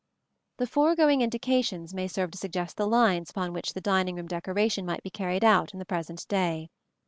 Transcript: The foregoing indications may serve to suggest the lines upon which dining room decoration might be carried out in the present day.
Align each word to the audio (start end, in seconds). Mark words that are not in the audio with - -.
The 0.57 0.65
foregoing 0.65 1.21
indications 1.21 1.93
may 1.93 2.07
serve 2.07 2.31
to 2.31 2.37
suggest 2.39 2.75
the 2.75 2.87
lines 2.87 3.29
upon 3.29 3.53
which 3.53 3.71
dining 3.75 4.15
room 4.15 4.25
decoration 4.25 4.83
might 4.83 5.03
be 5.03 5.11
carried 5.11 5.43
out 5.43 5.73
in 5.73 5.77
the 5.77 5.85
present 5.85 6.27
day. 6.27 6.69